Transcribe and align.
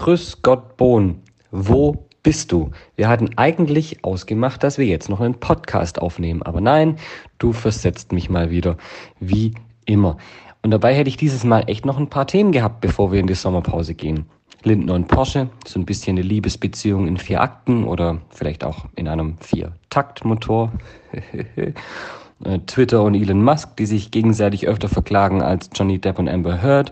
Grüß 0.00 0.40
Gott 0.40 0.78
Bohn, 0.78 1.20
wo 1.50 2.06
bist 2.22 2.52
du? 2.52 2.70
Wir 2.96 3.06
hatten 3.06 3.36
eigentlich 3.36 4.02
ausgemacht, 4.02 4.64
dass 4.64 4.78
wir 4.78 4.86
jetzt 4.86 5.10
noch 5.10 5.20
einen 5.20 5.34
Podcast 5.34 6.00
aufnehmen, 6.00 6.42
aber 6.42 6.62
nein, 6.62 6.96
du 7.38 7.52
versetzt 7.52 8.10
mich 8.10 8.30
mal 8.30 8.50
wieder, 8.50 8.78
wie 9.20 9.52
immer. 9.84 10.16
Und 10.62 10.70
dabei 10.70 10.94
hätte 10.94 11.10
ich 11.10 11.18
dieses 11.18 11.44
Mal 11.44 11.64
echt 11.66 11.84
noch 11.84 11.98
ein 11.98 12.08
paar 12.08 12.26
Themen 12.26 12.50
gehabt, 12.50 12.80
bevor 12.80 13.12
wir 13.12 13.20
in 13.20 13.26
die 13.26 13.34
Sommerpause 13.34 13.94
gehen. 13.94 14.24
Lindner 14.62 14.94
und 14.94 15.06
Porsche, 15.06 15.50
so 15.66 15.78
ein 15.78 15.84
bisschen 15.84 16.16
eine 16.16 16.26
Liebesbeziehung 16.26 17.06
in 17.06 17.18
vier 17.18 17.42
Akten 17.42 17.84
oder 17.84 18.22
vielleicht 18.30 18.64
auch 18.64 18.86
in 18.96 19.06
einem 19.06 19.36
Vier-Takt-Motor. 19.40 20.72
Äh, 22.42 22.58
Twitter 22.60 23.02
und 23.02 23.14
Elon 23.14 23.44
Musk, 23.44 23.76
die 23.76 23.84
sich 23.84 24.10
gegenseitig 24.10 24.66
öfter 24.66 24.88
verklagen 24.88 25.42
als 25.42 25.68
Johnny 25.74 25.98
Depp 25.98 26.18
und 26.18 26.26
Amber 26.26 26.62
Heard. 26.62 26.90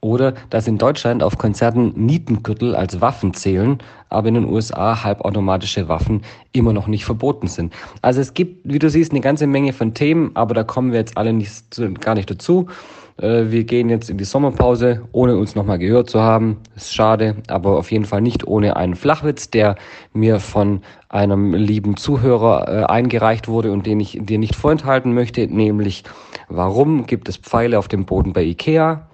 Oder 0.00 0.34
dass 0.50 0.68
in 0.68 0.78
Deutschland 0.78 1.22
auf 1.22 1.38
Konzerten 1.38 1.92
Nietengürtel 1.96 2.76
als 2.76 3.00
Waffen 3.00 3.34
zählen, 3.34 3.78
aber 4.10 4.28
in 4.28 4.34
den 4.34 4.44
USA 4.44 5.02
halbautomatische 5.02 5.88
Waffen 5.88 6.22
immer 6.52 6.72
noch 6.72 6.86
nicht 6.86 7.04
verboten 7.04 7.48
sind. 7.48 7.72
Also 8.00 8.20
es 8.20 8.32
gibt, 8.32 8.60
wie 8.62 8.78
du 8.78 8.88
siehst, 8.88 9.10
eine 9.10 9.20
ganze 9.20 9.46
Menge 9.46 9.72
von 9.72 9.94
Themen, 9.94 10.30
aber 10.34 10.54
da 10.54 10.62
kommen 10.62 10.92
wir 10.92 11.00
jetzt 11.00 11.16
alle 11.16 11.32
nicht, 11.32 11.80
gar 12.00 12.14
nicht 12.14 12.30
dazu. 12.30 12.68
Äh, 13.18 13.50
wir 13.50 13.64
gehen 13.64 13.88
jetzt 13.88 14.10
in 14.10 14.18
die 14.18 14.24
Sommerpause, 14.24 15.02
ohne 15.12 15.36
uns 15.36 15.54
nochmal 15.54 15.78
gehört 15.78 16.08
zu 16.08 16.20
haben. 16.20 16.58
Ist 16.76 16.94
schade, 16.94 17.36
aber 17.48 17.76
auf 17.76 17.90
jeden 17.90 18.04
Fall 18.04 18.20
nicht 18.20 18.46
ohne 18.46 18.76
einen 18.76 18.94
Flachwitz, 18.94 19.50
der 19.50 19.76
mir 20.12 20.40
von 20.40 20.80
einem 21.08 21.54
lieben 21.54 21.96
Zuhörer 21.96 22.68
äh, 22.68 22.84
eingereicht 22.84 23.48
wurde 23.48 23.72
und 23.72 23.86
den 23.86 24.00
ich 24.00 24.18
dir 24.20 24.38
nicht 24.38 24.54
vorenthalten 24.54 25.12
möchte, 25.12 25.46
nämlich 25.46 26.04
warum 26.48 27.06
gibt 27.06 27.28
es 27.28 27.36
Pfeile 27.36 27.78
auf 27.78 27.88
dem 27.88 28.04
Boden 28.04 28.32
bei 28.32 28.42
Ikea? 28.42 29.07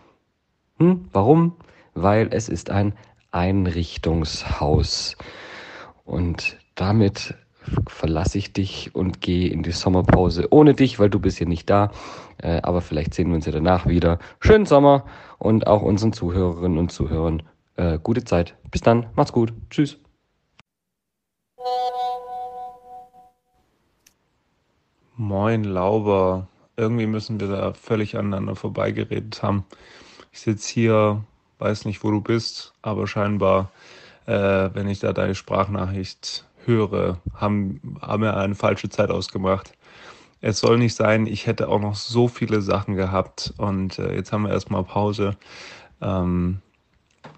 Hm, 0.79 1.09
warum? 1.13 1.57
Weil 1.95 2.29
es 2.33 2.49
ist 2.49 2.71
ein 2.71 2.95
Einrichtungshaus. 3.31 5.17
Und 6.05 6.59
damit 6.75 7.35
verlasse 7.87 8.39
ich 8.39 8.53
dich 8.53 8.95
und 8.95 9.21
gehe 9.21 9.49
in 9.49 9.63
die 9.63 9.73
Sommerpause 9.73 10.49
ohne 10.51 10.75
dich, 10.75 10.99
weil 10.99 11.11
du 11.11 11.19
bist 11.19 11.39
hier 11.39 11.47
nicht 11.47 11.71
da. 11.71 11.91
Äh, 12.39 12.61
aber 12.63 12.81
vielleicht 12.81 13.15
sehen 13.15 13.29
wir 13.29 13.37
uns 13.37 13.47
ja 13.47 13.53
danach 13.53 13.87
wieder. 13.87 14.19
Schönen 14.41 14.67
Sommer 14.67 15.07
und 15.39 15.67
auch 15.67 15.83
unseren 15.83 16.13
Zuhörerinnen 16.13 16.79
und 16.79 16.93
Zuhörern 16.93 17.43
äh, 17.77 17.99
gute 18.03 18.25
Zeit. 18.25 18.57
Bis 18.71 18.83
dann, 18.83 19.07
macht's 19.15 19.33
gut. 19.33 19.53
Tschüss. 19.71 19.99
Moin, 25.17 25.65
Lauber. 25.65 26.49
Irgendwie 26.77 27.07
müssen 27.07 27.39
wir 27.39 27.47
da 27.47 27.73
völlig 27.73 28.17
aneinander 28.17 28.57
vorbeigeredet 28.57 29.43
haben. 29.43 29.65
Ich 30.35 30.41
sitze 30.41 30.75
hier, 30.75 31.25
weiß 31.61 31.85
nicht, 31.85 32.03
wo 32.03 32.11
du 32.11 32.21
bist, 32.21 32.75
aber 32.83 33.07
scheinbar, 33.07 33.71
äh, 34.27 34.69
wenn 34.75 34.89
ich 34.89 34.99
da 34.99 35.13
deine 35.13 35.37
Sprachnachricht 35.37 36.45
höre, 36.65 37.19
haben, 37.37 37.81
haben 38.03 38.25
wir 38.25 38.37
eine 38.37 38.57
falsche 38.57 38.89
Zeit 38.89 39.13
ausgemacht. 39.13 39.75
Es 40.41 40.59
soll 40.59 40.79
nicht 40.79 40.97
sein, 40.97 41.29
ich 41.29 41.47
hätte 41.47 41.69
auch 41.69 41.79
noch 41.79 41.95
so 41.95 42.27
viele 42.27 42.63
Sachen 42.63 42.97
gehabt 42.97 43.55
und 43.59 44.01
äh, 44.01 44.17
jetzt 44.17 44.33
haben 44.33 44.43
wir 44.43 44.51
erstmal 44.51 44.83
Pause. 44.83 45.37
Ähm, 46.03 46.59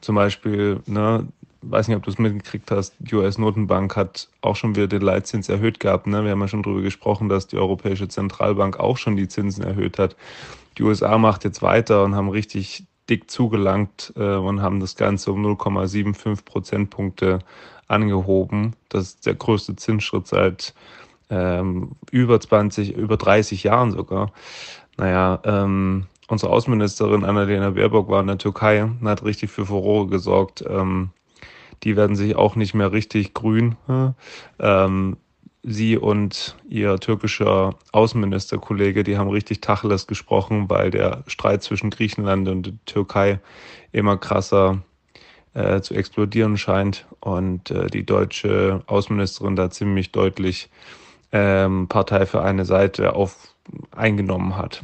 zum 0.00 0.14
Beispiel, 0.14 0.80
ne, 0.86 1.28
weiß 1.60 1.88
nicht, 1.88 1.98
ob 1.98 2.02
du 2.02 2.10
es 2.10 2.18
mitgekriegt 2.18 2.70
hast, 2.70 2.94
die 2.98 3.14
US-Notenbank 3.14 3.94
hat 3.94 4.30
auch 4.40 4.56
schon 4.56 4.74
wieder 4.74 4.86
den 4.86 5.02
Leitzins 5.02 5.50
erhöht 5.50 5.80
gehabt. 5.80 6.06
Ne? 6.06 6.24
Wir 6.24 6.30
haben 6.30 6.40
ja 6.40 6.48
schon 6.48 6.62
darüber 6.62 6.80
gesprochen, 6.80 7.28
dass 7.28 7.46
die 7.46 7.58
Europäische 7.58 8.08
Zentralbank 8.08 8.80
auch 8.80 8.96
schon 8.96 9.16
die 9.16 9.28
Zinsen 9.28 9.64
erhöht 9.64 9.98
hat. 9.98 10.16
Die 10.78 10.82
USA 10.82 11.18
macht 11.18 11.44
jetzt 11.44 11.62
weiter 11.62 12.04
und 12.04 12.14
haben 12.14 12.28
richtig 12.28 12.86
dick 13.08 13.30
zugelangt 13.30 14.12
äh, 14.16 14.36
und 14.36 14.62
haben 14.62 14.80
das 14.80 14.96
Ganze 14.96 15.32
um 15.32 15.44
0,75 15.44 16.44
Prozentpunkte 16.44 17.38
angehoben. 17.88 18.74
Das 18.88 19.04
ist 19.04 19.26
der 19.26 19.34
größte 19.34 19.76
Zinsschritt 19.76 20.26
seit 20.26 20.74
ähm, 21.30 21.92
über 22.10 22.40
20, 22.40 22.96
über 22.96 23.16
30 23.16 23.62
Jahren 23.64 23.92
sogar. 23.92 24.32
Naja, 24.96 25.40
ähm, 25.44 26.06
unsere 26.28 26.52
Außenministerin 26.52 27.24
Annalena 27.24 27.70
Baerbock 27.70 28.08
war 28.08 28.20
in 28.20 28.26
der 28.26 28.38
Türkei 28.38 28.82
und 28.82 29.06
hat 29.08 29.24
richtig 29.24 29.50
für 29.50 29.66
Furore 29.66 30.08
gesorgt. 30.08 30.64
Ähm, 30.68 31.10
die 31.82 31.96
werden 31.96 32.16
sich 32.16 32.36
auch 32.36 32.56
nicht 32.56 32.74
mehr 32.74 32.92
richtig 32.92 33.34
grün. 33.34 33.76
Ähm, 34.58 35.16
sie 35.66 35.98
und 35.98 36.56
ihr 36.68 36.98
türkischer 36.98 37.74
Außenministerkollege, 37.92 39.02
die 39.02 39.18
haben 39.18 39.28
richtig 39.28 39.60
Tacheles 39.60 40.06
gesprochen, 40.06 40.70
weil 40.70 40.90
der 40.90 41.24
Streit 41.26 41.62
zwischen 41.62 41.90
Griechenland 41.90 42.48
und 42.48 42.66
der 42.66 42.74
Türkei 42.86 43.40
immer 43.90 44.16
krasser 44.16 44.82
äh, 45.54 45.80
zu 45.80 45.94
explodieren 45.94 46.56
scheint 46.56 47.06
und 47.20 47.70
äh, 47.72 47.88
die 47.88 48.06
deutsche 48.06 48.82
Außenministerin 48.86 49.56
da 49.56 49.68
ziemlich 49.68 50.12
deutlich 50.12 50.70
ähm, 51.32 51.88
Partei 51.88 52.26
für 52.26 52.42
eine 52.42 52.64
Seite 52.64 53.14
auf, 53.14 53.54
eingenommen 53.90 54.56
hat. 54.56 54.82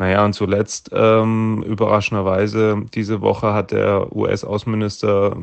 Naja, 0.00 0.24
und 0.24 0.32
zuletzt, 0.32 0.88
ähm, 0.94 1.62
überraschenderweise, 1.62 2.86
diese 2.94 3.20
Woche 3.20 3.52
hat 3.52 3.70
der 3.70 4.16
US-Außenminister 4.16 5.36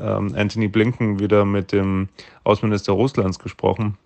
ähm, 0.00 0.34
Anthony 0.34 0.66
Blinken 0.66 1.20
wieder 1.20 1.44
mit 1.44 1.70
dem 1.70 2.08
Außenminister 2.42 2.92
Russlands 2.92 3.38
gesprochen. 3.38 3.96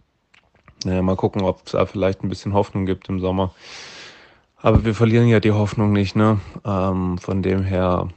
Naja, 0.85 1.01
mal 1.01 1.17
gucken, 1.17 1.41
ob 1.41 1.63
es 1.65 1.73
da 1.73 1.87
vielleicht 1.87 2.23
ein 2.23 2.29
bisschen 2.29 2.53
Hoffnung 2.53 2.85
gibt 2.85 3.09
im 3.09 3.19
Sommer. 3.19 3.55
Aber 4.59 4.85
wir 4.85 4.95
verlieren 4.95 5.27
ja 5.27 5.41
die 5.41 5.53
Hoffnung 5.53 5.95
nicht, 5.95 6.17
ne? 6.17 6.39
Ähm, 6.67 7.17
von 7.17 7.43
dem 7.43 7.63
her 7.63 8.09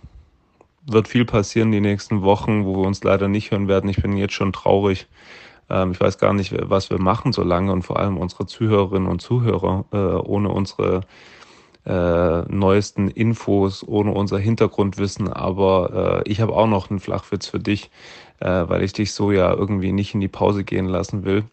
wird 0.85 1.07
viel 1.07 1.23
passieren 1.23 1.71
die 1.71 1.79
nächsten 1.79 2.21
Wochen, 2.21 2.65
wo 2.65 2.75
wir 2.75 2.85
uns 2.85 3.01
leider 3.01 3.29
nicht 3.29 3.51
hören 3.51 3.69
werden. 3.69 3.89
Ich 3.89 4.01
bin 4.01 4.17
jetzt 4.17 4.33
schon 4.33 4.51
traurig. 4.51 5.07
Ähm, 5.69 5.93
ich 5.93 6.01
weiß 6.01 6.17
gar 6.17 6.33
nicht, 6.33 6.53
was 6.69 6.89
wir 6.89 6.99
machen 6.99 7.31
so 7.31 7.43
lange 7.43 7.71
und 7.71 7.83
vor 7.83 7.97
allem 7.97 8.17
unsere 8.17 8.45
Zuhörerinnen 8.45 9.07
und 9.07 9.21
Zuhörer 9.21 9.85
äh, 9.93 9.97
ohne 9.97 10.49
unsere 10.49 11.05
äh, 11.87 12.41
neuesten 12.53 13.07
Infos, 13.07 13.87
ohne 13.87 14.11
unser 14.11 14.37
Hintergrundwissen. 14.37 15.31
Aber 15.31 16.23
äh, 16.25 16.29
ich 16.29 16.41
habe 16.41 16.53
auch 16.53 16.67
noch 16.67 16.89
einen 16.89 16.99
Flachwitz 16.99 17.47
für 17.47 17.59
dich, 17.59 17.89
äh, 18.39 18.65
weil 18.67 18.83
ich 18.83 18.93
dich 18.93 19.13
so 19.13 19.31
ja 19.31 19.53
irgendwie 19.53 19.91
nicht 19.91 20.13
in 20.13 20.19
die 20.19 20.27
Pause 20.27 20.63
gehen 20.63 20.85
lassen 20.85 21.23
will. 21.23 21.45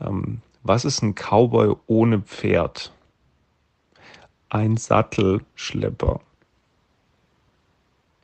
Ähm, 0.00 0.40
was 0.62 0.84
ist 0.84 1.02
ein 1.02 1.14
Cowboy 1.14 1.76
ohne 1.86 2.20
Pferd? 2.20 2.92
Ein 4.48 4.76
Sattelschlepper 4.76 6.20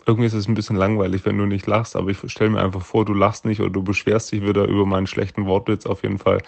irgendwie 0.06 0.26
ist 0.26 0.32
es 0.32 0.48
ein 0.48 0.54
bisschen 0.54 0.76
langweilig, 0.76 1.24
wenn 1.24 1.38
du 1.38 1.46
nicht 1.46 1.66
lachst, 1.66 1.96
aber 1.96 2.10
ich 2.10 2.18
stelle 2.26 2.50
mir 2.50 2.60
einfach 2.60 2.82
vor, 2.82 3.04
du 3.04 3.14
lachst 3.14 3.44
nicht 3.44 3.60
oder 3.60 3.70
du 3.70 3.82
beschwerst 3.82 4.32
dich 4.32 4.42
wieder 4.42 4.64
über 4.64 4.86
meinen 4.86 5.06
schlechten 5.06 5.46
Wortwitz 5.46 5.86
auf 5.86 6.02
jeden 6.02 6.18
Fall. 6.18 6.42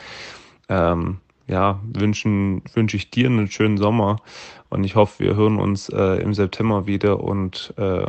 Ähm, 0.68 1.18
ja, 1.46 1.80
wünschen, 1.92 2.62
wünsche 2.72 2.96
ich 2.96 3.10
dir 3.10 3.26
einen 3.26 3.50
schönen 3.50 3.76
Sommer 3.78 4.20
und 4.70 4.84
ich 4.84 4.96
hoffe, 4.96 5.24
wir 5.24 5.36
hören 5.36 5.58
uns 5.58 5.88
äh, 5.88 6.22
im 6.22 6.34
September 6.34 6.86
wieder 6.86 7.20
und 7.20 7.74
äh, 7.76 8.06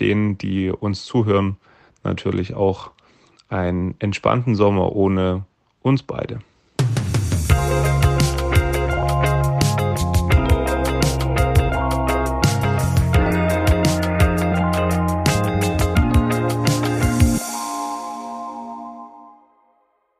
denen, 0.00 0.38
die 0.38 0.70
uns 0.70 1.04
zuhören, 1.04 1.56
natürlich 2.02 2.54
auch 2.54 2.90
einen 3.48 3.94
entspannten 4.00 4.54
Sommer 4.56 4.94
ohne 4.94 5.44
uns 5.82 6.02
beide. 6.02 6.40